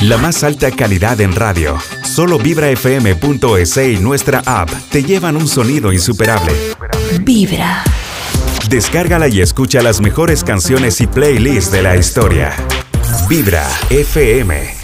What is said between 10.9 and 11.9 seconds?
y playlists de